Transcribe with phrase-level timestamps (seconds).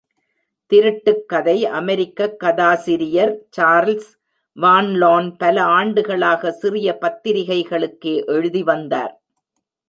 [0.71, 4.17] திருட்டுக் கதை அமெரிக்கக் கதாசிரியர் சார்லஸ்
[4.53, 9.21] வான் லோன் பல ஆண்டுகளாக சிறிய பத்திரிகைகளுக்கே எழுதி வந்தார்.